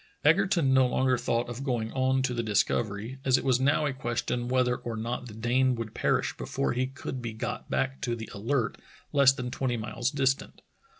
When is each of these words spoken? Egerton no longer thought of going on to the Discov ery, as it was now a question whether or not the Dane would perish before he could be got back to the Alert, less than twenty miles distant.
Egerton 0.25 0.73
no 0.73 0.87
longer 0.87 1.15
thought 1.15 1.47
of 1.47 1.63
going 1.63 1.91
on 1.91 2.23
to 2.23 2.33
the 2.33 2.41
Discov 2.41 2.89
ery, 2.89 3.19
as 3.23 3.37
it 3.37 3.43
was 3.43 3.59
now 3.59 3.85
a 3.85 3.93
question 3.93 4.47
whether 4.47 4.77
or 4.77 4.97
not 4.97 5.27
the 5.27 5.33
Dane 5.35 5.75
would 5.75 5.93
perish 5.93 6.35
before 6.37 6.73
he 6.73 6.87
could 6.87 7.21
be 7.21 7.33
got 7.33 7.69
back 7.69 8.01
to 8.01 8.15
the 8.15 8.27
Alert, 8.33 8.79
less 9.13 9.31
than 9.31 9.51
twenty 9.51 9.77
miles 9.77 10.09
distant. 10.09 10.63